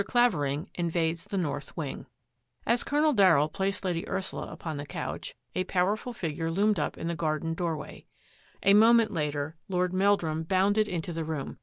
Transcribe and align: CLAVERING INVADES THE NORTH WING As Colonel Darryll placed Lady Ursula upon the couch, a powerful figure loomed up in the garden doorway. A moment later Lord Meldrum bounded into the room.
CLAVERING 0.03 0.71
INVADES 0.73 1.25
THE 1.25 1.37
NORTH 1.37 1.77
WING 1.77 2.07
As 2.65 2.83
Colonel 2.83 3.13
Darryll 3.13 3.53
placed 3.53 3.85
Lady 3.85 4.09
Ursula 4.09 4.47
upon 4.51 4.77
the 4.77 4.85
couch, 4.87 5.35
a 5.53 5.63
powerful 5.65 6.11
figure 6.11 6.49
loomed 6.49 6.79
up 6.79 6.97
in 6.97 7.07
the 7.07 7.13
garden 7.13 7.53
doorway. 7.53 8.07
A 8.63 8.73
moment 8.73 9.11
later 9.11 9.57
Lord 9.69 9.93
Meldrum 9.93 10.41
bounded 10.41 10.87
into 10.87 11.13
the 11.13 11.23
room. 11.23 11.59